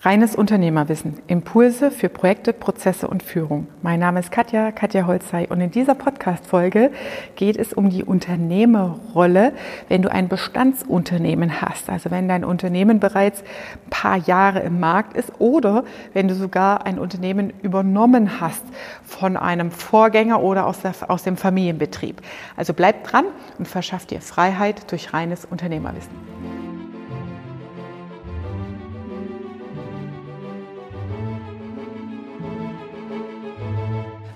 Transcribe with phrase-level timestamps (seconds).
[0.00, 1.16] Reines Unternehmerwissen.
[1.26, 3.66] Impulse für Projekte, Prozesse und Führung.
[3.82, 6.92] Mein Name ist Katja, Katja Holzei und in dieser Podcast-Folge
[7.34, 9.54] geht es um die Unternehmerrolle,
[9.88, 11.90] wenn du ein Bestandsunternehmen hast.
[11.90, 16.86] Also wenn dein Unternehmen bereits ein paar Jahre im Markt ist oder wenn du sogar
[16.86, 18.62] ein Unternehmen übernommen hast
[19.02, 22.22] von einem Vorgänger oder aus, der, aus dem Familienbetrieb.
[22.56, 23.24] Also bleib dran
[23.58, 26.37] und verschaff dir Freiheit durch reines Unternehmerwissen.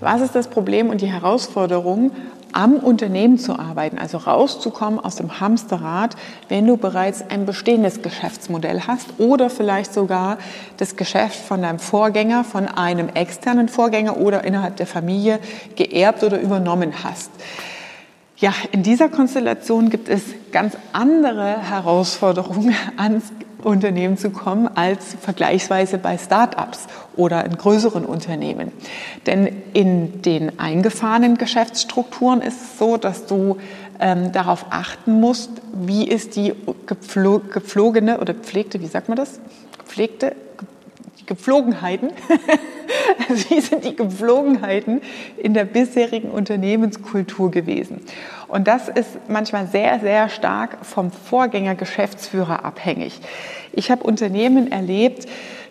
[0.02, 2.10] Was ist das Problem und die Herausforderung,
[2.50, 6.16] am Unternehmen zu arbeiten, also rauszukommen aus dem Hamsterrad,
[6.48, 10.38] wenn du bereits ein bestehendes Geschäftsmodell hast oder vielleicht sogar
[10.76, 15.38] das Geschäft von deinem Vorgänger, von einem externen Vorgänger oder innerhalb der Familie
[15.76, 17.30] geerbt oder übernommen hast.
[18.42, 23.26] Ja, in dieser Konstellation gibt es ganz andere Herausforderungen ans
[23.62, 28.72] Unternehmen zu kommen als vergleichsweise bei Start-ups oder in größeren Unternehmen.
[29.26, 33.58] Denn in den eingefahrenen Geschäftsstrukturen ist es so, dass du
[34.00, 36.52] ähm, darauf achten musst, wie ist die
[36.86, 39.38] gepflogene oder gepflegte, wie sagt man das?
[39.78, 40.34] Gepflegte,
[41.22, 42.10] die Gepflogenheiten,
[43.28, 45.00] wie sind die Gepflogenheiten
[45.36, 48.00] in der bisherigen Unternehmenskultur gewesen?
[48.48, 53.18] Und das ist manchmal sehr, sehr stark vom Vorgänger Geschäftsführer abhängig.
[53.72, 55.26] Ich habe Unternehmen erlebt,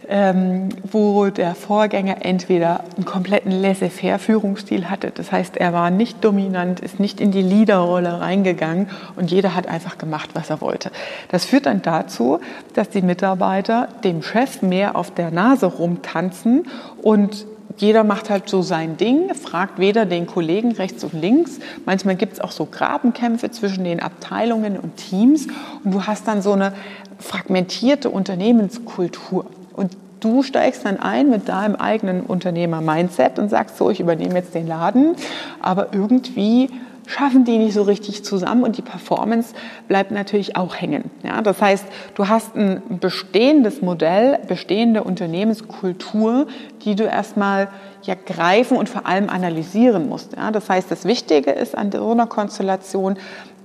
[0.08, 6.80] ähm, wo der Vorgänger entweder einen kompletten Laissez-faire-Führungsstil hatte, das heißt, er war nicht dominant,
[6.80, 10.92] ist nicht in die Leaderrolle reingegangen und jeder hat einfach gemacht, was er wollte.
[11.30, 12.40] Das führt dann dazu,
[12.74, 16.68] dass die Mitarbeiter dem Chef mehr auf der Nase rumtanzen
[17.02, 17.46] und
[17.78, 21.60] jeder macht halt so sein Ding, fragt weder den Kollegen rechts und links.
[21.86, 25.48] Manchmal gibt es auch so Grabenkämpfe zwischen den Abteilungen und Teams
[25.84, 26.74] und du hast dann so eine
[27.20, 29.46] fragmentierte Unternehmenskultur.
[29.74, 34.54] Und du steigst dann ein mit deinem eigenen Unternehmer-Mindset und sagst so, ich übernehme jetzt
[34.54, 35.16] den Laden,
[35.62, 36.70] aber irgendwie
[37.08, 39.54] schaffen die nicht so richtig zusammen und die Performance
[39.88, 41.10] bleibt natürlich auch hängen.
[41.24, 41.86] Ja, das heißt,
[42.16, 46.48] du hast ein bestehendes Modell, bestehende Unternehmenskultur,
[46.86, 47.68] die du erstmal
[48.04, 50.36] ja greifen und vor allem analysieren musst.
[50.38, 53.18] Ja, das heißt, das Wichtige ist an so einer Konstellation,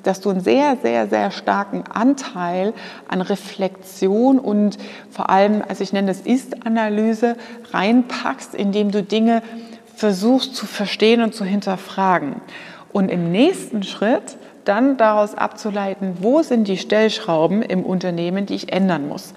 [0.06, 2.72] dass du einen sehr, sehr, sehr starken Anteil
[3.08, 4.78] an Reflexion und
[5.10, 7.36] vor allem, also ich nenne das Ist-Analyse,
[7.72, 9.42] reinpackst, indem du Dinge
[9.94, 12.40] versuchst zu verstehen und zu hinterfragen.
[12.92, 18.72] Und im nächsten Schritt dann daraus abzuleiten, wo sind die Stellschrauben im Unternehmen, die ich
[18.72, 19.34] ändern muss.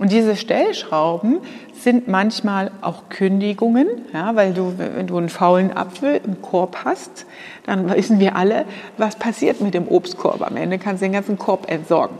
[0.00, 1.40] Und diese Stellschrauben
[1.74, 7.26] sind manchmal auch Kündigungen, ja, weil du, wenn du einen faulen Apfel im Korb hast,
[7.66, 8.64] dann wissen wir alle,
[8.96, 10.40] was passiert mit dem Obstkorb.
[10.42, 12.16] Am Ende kannst du den ganzen Korb entsorgen.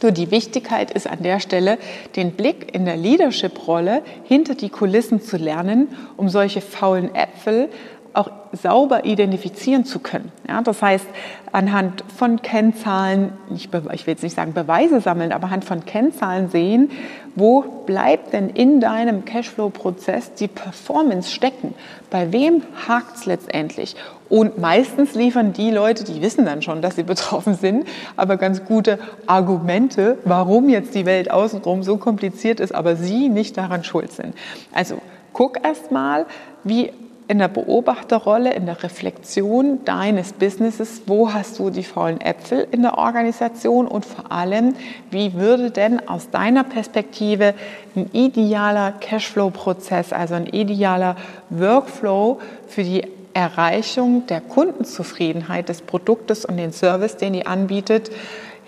[0.00, 1.76] So, die Wichtigkeit ist an der Stelle,
[2.14, 7.68] den Blick in der Leadership-Rolle hinter die Kulissen zu lernen, um solche faulen Äpfel
[8.14, 10.32] auch sauber identifizieren zu können.
[10.48, 11.06] Ja, das heißt,
[11.52, 16.90] anhand von Kennzahlen, ich, will jetzt nicht sagen Beweise sammeln, aber anhand von Kennzahlen sehen,
[17.34, 21.74] wo bleibt denn in deinem Cashflow-Prozess die Performance stecken?
[22.10, 23.94] Bei wem hakt es letztendlich?
[24.28, 27.86] Und meistens liefern die Leute, die wissen dann schon, dass sie betroffen sind,
[28.16, 33.56] aber ganz gute Argumente, warum jetzt die Welt außenrum so kompliziert ist, aber sie nicht
[33.56, 34.34] daran schuld sind.
[34.72, 35.00] Also
[35.32, 36.26] guck erst mal,
[36.64, 36.92] wie
[37.28, 42.82] in der Beobachterrolle, in der Reflexion deines Businesses, wo hast du die faulen Äpfel in
[42.82, 44.74] der Organisation und vor allem,
[45.10, 47.54] wie würde denn aus deiner Perspektive
[47.94, 51.16] ein idealer Cashflow-Prozess, also ein idealer
[51.50, 58.10] Workflow für die Erreichung der Kundenzufriedenheit des Produktes und den Service, den ihr anbietet,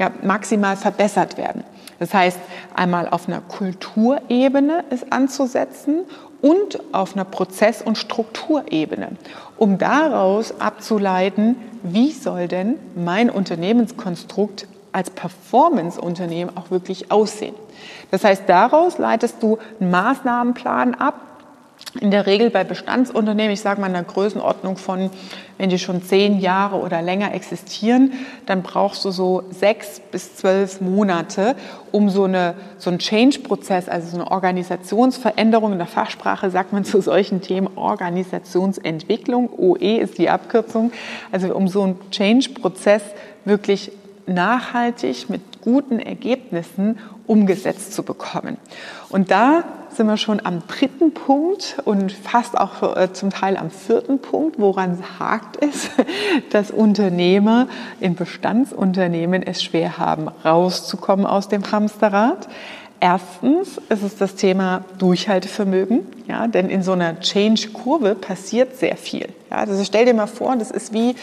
[0.00, 1.62] ja, maximal verbessert werden.
[2.00, 2.38] Das heißt,
[2.74, 6.00] einmal auf einer Kulturebene ist anzusetzen
[6.40, 9.10] und auf einer Prozess- und Strukturebene,
[9.58, 17.54] um daraus abzuleiten, wie soll denn mein Unternehmenskonstrukt als Performance-Unternehmen auch wirklich aussehen.
[18.10, 21.14] Das heißt, daraus leitest du einen Maßnahmenplan ab,
[21.98, 25.10] in der Regel bei Bestandsunternehmen, ich sage mal in der Größenordnung von,
[25.58, 28.12] wenn die schon zehn Jahre oder länger existieren,
[28.46, 31.56] dann brauchst du so sechs bis zwölf Monate,
[31.90, 36.84] um so, eine, so einen Change-Prozess, also so eine Organisationsveränderung, in der Fachsprache sagt man
[36.84, 40.92] zu solchen Themen Organisationsentwicklung, OE ist die Abkürzung,
[41.32, 43.02] also um so einen Change-Prozess
[43.44, 43.90] wirklich
[44.26, 48.56] nachhaltig mit guten Ergebnissen umgesetzt zu bekommen.
[49.08, 53.70] Und da sind wir schon am dritten Punkt und fast auch äh, zum Teil am
[53.70, 55.90] vierten Punkt, woran hakt es,
[56.50, 57.68] dass Unternehmer
[58.00, 62.48] in Bestandsunternehmen es schwer haben, rauszukommen aus dem Hamsterrad.
[63.02, 69.26] Erstens ist es das Thema Durchhaltevermögen, ja, denn in so einer Change-Kurve passiert sehr viel.
[69.50, 71.16] Ja, also stell dir mal vor, das ist wie,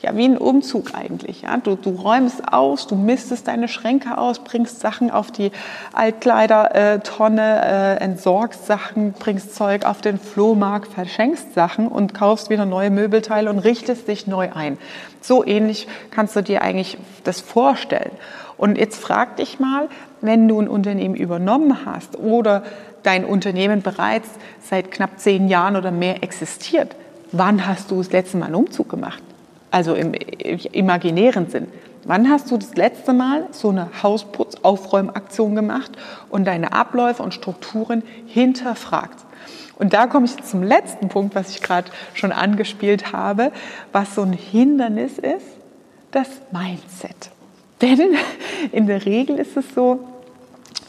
[0.00, 1.42] ja, wie ein Umzug eigentlich.
[1.42, 1.56] Ja.
[1.56, 5.50] Du, du räumst aus, du mistest deine Schränke aus, bringst Sachen auf die
[5.92, 12.90] Altkleidertonne, äh, entsorgst Sachen, bringst Zeug auf den Flohmarkt, verschenkst Sachen und kaufst wieder neue
[12.90, 14.78] Möbelteile und richtest dich neu ein.
[15.20, 18.12] So ähnlich kannst du dir eigentlich das vorstellen.
[18.56, 19.88] Und jetzt frag dich mal,
[20.24, 22.62] wenn du ein Unternehmen übernommen hast oder
[23.02, 24.28] dein Unternehmen bereits
[24.62, 26.96] seit knapp zehn Jahren oder mehr existiert,
[27.32, 29.22] wann hast du das letzte Mal einen Umzug gemacht?
[29.70, 31.66] Also im imaginären Sinn.
[32.04, 35.92] Wann hast du das letzte Mal so eine Hausputz-Aufräumaktion gemacht
[36.30, 39.18] und deine Abläufe und Strukturen hinterfragt?
[39.76, 43.52] Und da komme ich zum letzten Punkt, was ich gerade schon angespielt habe,
[43.92, 45.46] was so ein Hindernis ist,
[46.12, 47.30] das Mindset.
[47.82, 48.14] Denn
[48.72, 50.00] in der Regel ist es so,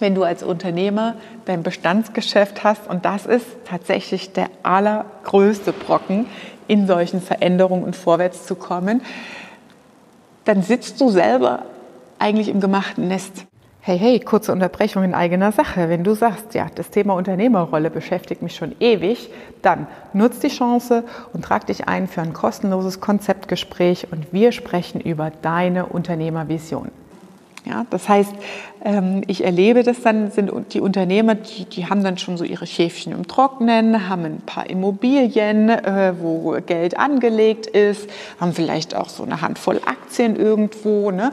[0.02, 1.16] wenn du als Unternehmer
[1.46, 6.28] dein Bestandsgeschäft hast, und das ist tatsächlich der allergrößte Brocken,
[6.68, 9.02] in solchen Veränderungen und vorwärts zu kommen,
[10.46, 11.64] dann sitzt du selber
[12.20, 13.46] eigentlich im gemachten Nest.
[13.82, 15.90] Hey, hey, kurze Unterbrechung in eigener Sache.
[15.90, 19.30] Wenn du sagst, ja, das Thema Unternehmerrolle beschäftigt mich schon ewig,
[19.62, 21.04] dann nutz die Chance
[21.34, 26.90] und trag dich ein für ein kostenloses Konzeptgespräch und wir sprechen über deine Unternehmervision.
[27.66, 28.34] Ja, das heißt,
[28.84, 32.68] ähm, ich erlebe das dann, sind die Unternehmer, die, die haben dann schon so ihre
[32.68, 38.08] Schäfchen im Trocknen, haben ein paar Immobilien, äh, wo Geld angelegt ist,
[38.40, 41.10] haben vielleicht auch so eine Handvoll Aktien irgendwo.
[41.10, 41.32] Ne?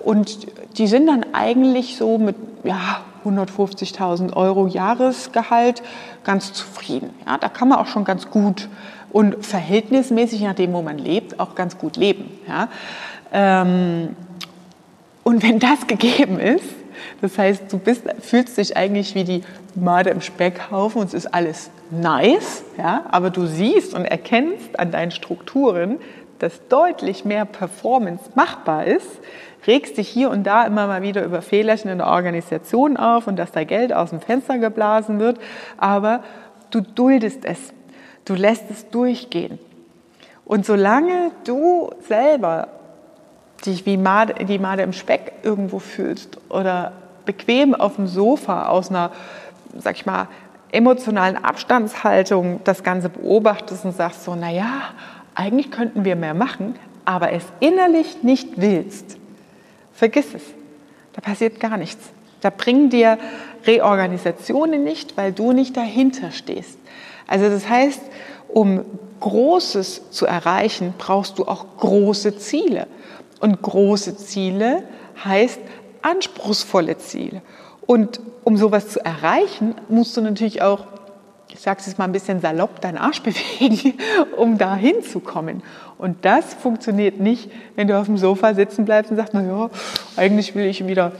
[0.00, 0.46] Und
[0.78, 5.82] die sind dann eigentlich so mit ja, 150.000 Euro Jahresgehalt
[6.24, 7.10] ganz zufrieden.
[7.26, 8.68] Ja, da kann man auch schon ganz gut
[9.12, 12.30] und verhältnismäßig, nachdem wo man lebt, auch ganz gut leben.
[12.48, 12.68] Ja.
[13.32, 14.16] Ähm,
[15.24, 16.74] und wenn das gegeben ist,
[17.20, 19.42] das heißt, du bist, fühlst dich eigentlich wie die
[19.74, 24.90] Made im Speckhaufen und es ist alles nice, ja, aber du siehst und erkennst an
[24.90, 25.98] deinen Strukturen,
[26.38, 29.08] dass deutlich mehr Performance machbar ist,
[29.66, 33.36] regst dich hier und da immer mal wieder über Fehlerchen in der Organisation auf und
[33.36, 35.38] dass da Geld aus dem Fenster geblasen wird,
[35.78, 36.22] aber
[36.70, 37.72] du duldest es,
[38.24, 39.58] du lässt es durchgehen.
[40.44, 42.68] Und solange du selber
[43.66, 46.92] dich wie Made, die Made im Speck irgendwo fühlst oder
[47.24, 49.10] bequem auf dem Sofa aus einer,
[49.78, 50.28] sag ich mal,
[50.72, 54.82] emotionalen Abstandshaltung das Ganze beobachtest und sagst so, naja,
[55.34, 59.18] eigentlich könnten wir mehr machen, aber es innerlich nicht willst,
[59.92, 60.42] vergiss es.
[61.12, 62.10] Da passiert gar nichts.
[62.40, 63.18] Da bringen dir
[63.66, 66.78] Reorganisationen nicht, weil du nicht dahinter stehst.
[67.26, 68.02] Also das heißt,
[68.48, 68.84] um
[69.20, 72.86] Großes zu erreichen, brauchst du auch große Ziele.
[73.44, 74.84] Und große Ziele
[75.22, 75.60] heißt
[76.00, 77.42] anspruchsvolle Ziele.
[77.84, 80.86] Und um sowas zu erreichen, musst du natürlich auch,
[81.52, 83.20] ich sage es jetzt mal ein bisschen salopp, deinen Arsch
[83.60, 83.98] bewegen,
[84.38, 85.62] um da hinzukommen.
[85.98, 89.68] Und das funktioniert nicht, wenn du auf dem Sofa sitzen bleibst und sagst, naja,
[90.16, 91.12] eigentlich will ich wieder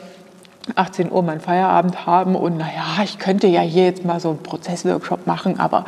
[0.76, 4.42] 18 Uhr meinen Feierabend haben und naja, ich könnte ja hier jetzt mal so einen
[4.42, 5.84] Prozessworkshop machen, aber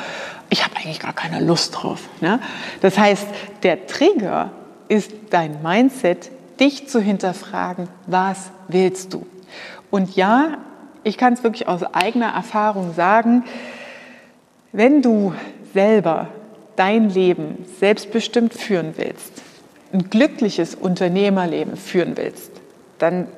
[0.51, 2.11] ich habe eigentlich gar keine Lust drauf.
[2.21, 2.41] Ne?
[2.83, 3.27] Das heißt,
[3.63, 4.51] der Trigger
[4.89, 6.31] ist dein Mindset,
[6.61, 9.27] dich zu hinterfragen, was willst du?
[9.91, 10.59] Und ja,
[11.05, 13.45] ich kann es wirklich aus eigener Erfahrung sagen,
[14.73, 15.35] wenn du
[15.73, 16.29] selber
[16.77, 19.43] dein Leben selbstbestimmt führen willst,
[19.93, 22.51] ein glückliches Unternehmerleben führen willst,
[22.99, 23.29] dann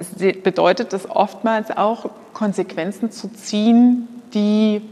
[0.43, 4.83] bedeutet das oftmals auch Konsequenzen zu ziehen, die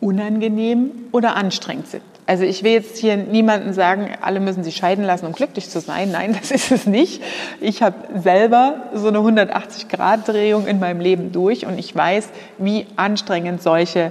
[0.00, 2.02] unangenehm oder anstrengend sind.
[2.26, 5.80] Also ich will jetzt hier niemanden sagen, alle müssen sich scheiden lassen, um glücklich zu
[5.80, 6.10] sein.
[6.10, 7.22] Nein, das ist es nicht.
[7.60, 12.28] Ich habe selber so eine 180-Grad-Drehung in meinem Leben durch und ich weiß,
[12.58, 14.10] wie anstrengend solche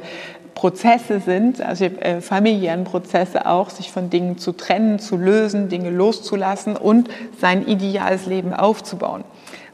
[0.53, 5.89] Prozesse sind, also äh, familiären Prozesse auch, sich von Dingen zu trennen, zu lösen, Dinge
[5.89, 9.23] loszulassen und sein ideales Leben aufzubauen.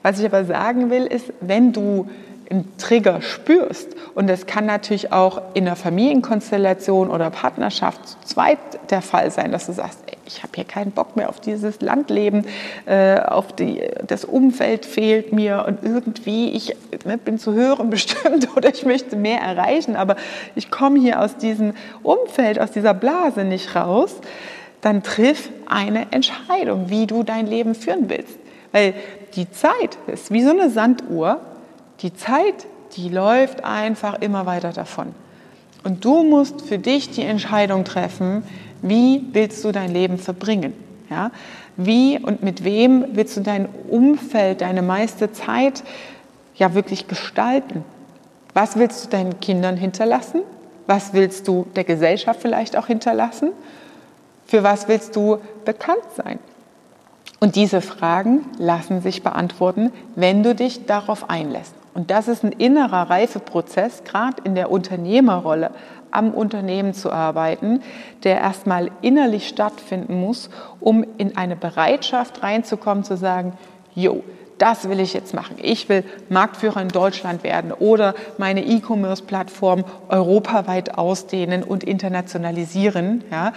[0.02, 2.10] Was ich aber sagen will, ist, wenn du
[2.50, 8.58] einen Trigger spürst, und das kann natürlich auch in einer Familienkonstellation oder Partnerschaft zu zweit
[8.90, 11.80] der Fall sein, dass du sagst, ey, ich habe hier keinen Bock mehr auf dieses
[11.80, 12.46] Landleben,
[12.86, 16.76] äh, auf die, das Umfeld fehlt mir und irgendwie, ich
[17.06, 20.18] ne, bin zu hören bestimmt oder ich möchte mehr erreichen, aber
[20.56, 24.16] ich komme hier aus diesem Umfeld, aus dieser Blase nicht raus,
[24.82, 28.38] dann triff eine Entscheidung, wie du dein Leben führen willst.
[28.72, 28.94] Weil
[29.36, 31.40] die Zeit ist wie so eine Sanduhr,
[32.02, 32.66] die Zeit,
[32.96, 35.14] die läuft einfach immer weiter davon.
[35.84, 38.44] Und du musst für dich die Entscheidung treffen,
[38.82, 40.74] wie willst du dein Leben verbringen?
[41.10, 41.32] Ja?
[41.78, 45.84] Wie und mit wem willst du dein Umfeld, deine meiste Zeit
[46.56, 47.84] ja wirklich gestalten?
[48.54, 50.42] Was willst du deinen Kindern hinterlassen?
[50.88, 53.52] Was willst du der Gesellschaft vielleicht auch hinterlassen?
[54.46, 56.40] Für was willst du bekannt sein?
[57.40, 61.74] Und diese Fragen lassen sich beantworten, wenn du dich darauf einlässt.
[62.00, 65.72] Und das ist ein innerer Reifeprozess, gerade in der Unternehmerrolle,
[66.12, 67.82] am Unternehmen zu arbeiten,
[68.24, 73.52] der erstmal innerlich stattfinden muss, um in eine Bereitschaft reinzukommen, zu sagen,
[73.96, 74.24] jo,
[74.58, 75.58] das will ich jetzt machen.
[75.62, 83.26] Ich will Marktführer in Deutschland werden oder meine E-Commerce-Plattform europaweit ausdehnen und internationalisieren.
[83.30, 83.52] Ja,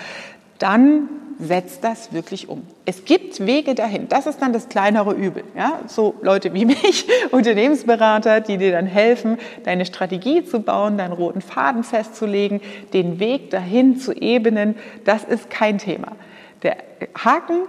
[0.59, 1.09] dann
[1.43, 2.63] setzt das wirklich um.
[2.85, 4.09] Es gibt Wege dahin.
[4.09, 5.45] Das ist dann das kleinere Übel.
[5.57, 5.81] Ja?
[5.87, 11.41] So Leute wie mich, Unternehmensberater, die dir dann helfen, deine Strategie zu bauen, deinen roten
[11.41, 12.61] Faden festzulegen,
[12.93, 14.77] den Weg dahin zu ebnen.
[15.05, 16.13] Das ist kein Thema.
[16.63, 16.77] Der
[17.19, 17.67] Haken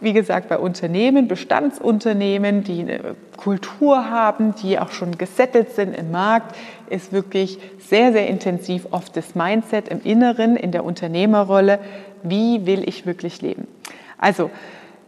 [0.00, 6.10] wie gesagt, bei Unternehmen, Bestandsunternehmen, die eine Kultur haben, die auch schon gesettelt sind im
[6.10, 6.54] Markt,
[6.90, 11.78] ist wirklich sehr, sehr intensiv oft das Mindset im Inneren, in der Unternehmerrolle.
[12.28, 13.66] Wie will ich wirklich leben?
[14.18, 14.50] Also,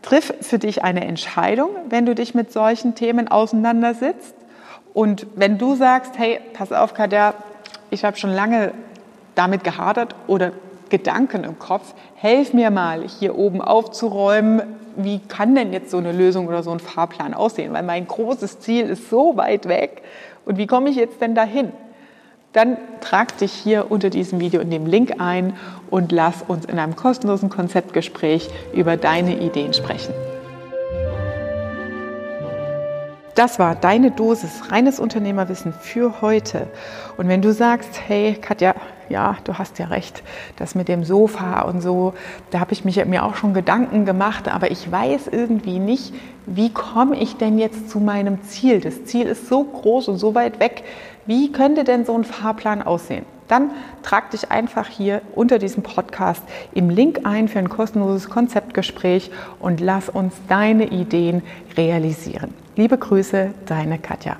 [0.02, 4.34] triff für dich eine Entscheidung, wenn du dich mit solchen Themen auseinandersetzt.
[4.94, 7.34] Und wenn du sagst, hey, pass auf, Katja,
[7.90, 8.72] ich habe schon lange
[9.34, 10.52] damit gehadert oder
[10.90, 14.62] Gedanken im Kopf, helf mir mal hier oben aufzuräumen,
[14.96, 17.72] wie kann denn jetzt so eine Lösung oder so ein Fahrplan aussehen?
[17.72, 20.02] Weil mein großes Ziel ist so weit weg
[20.44, 21.72] und wie komme ich jetzt denn dahin?
[22.52, 25.54] Dann trag dich hier unter diesem Video in dem Link ein
[25.90, 30.14] und lass uns in einem kostenlosen Konzeptgespräch über deine Ideen sprechen.
[33.34, 36.66] Das war deine Dosis reines Unternehmerwissen für heute.
[37.18, 38.74] Und wenn du sagst, hey Katja,
[39.08, 40.22] ja, du hast ja recht,
[40.56, 42.14] das mit dem Sofa und so,
[42.50, 46.14] da habe ich mich, mir auch schon Gedanken gemacht, aber ich weiß irgendwie nicht,
[46.46, 48.80] wie komme ich denn jetzt zu meinem Ziel?
[48.80, 50.84] Das Ziel ist so groß und so weit weg.
[51.26, 53.26] Wie könnte denn so ein Fahrplan aussehen?
[53.48, 53.70] Dann
[54.02, 56.42] trag dich einfach hier unter diesem Podcast
[56.74, 61.42] im Link ein für ein kostenloses Konzeptgespräch und lass uns deine Ideen
[61.76, 62.54] realisieren.
[62.76, 64.36] Liebe Grüße, deine Katja.